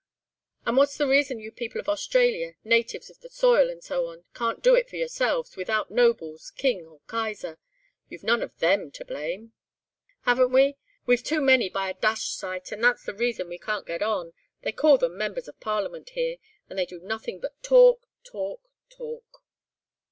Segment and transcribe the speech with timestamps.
[0.65, 4.25] "And what's the reason you people of Australia, natives of the soil, and so on,
[4.33, 9.53] can't do it for yourselves, without nobles, King or Kaiser—you've none of them to blame?"
[10.21, 10.75] "Haven't we?
[11.05, 14.33] We've too many by a dashed sight, and that's the reason we can't get on.
[14.63, 16.37] They call them Members of Parliament here,
[16.67, 19.43] and they do nothing but talk, talk, talk."